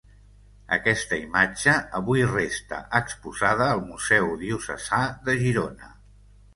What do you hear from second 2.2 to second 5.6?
resta exposada al Museu Diocesà de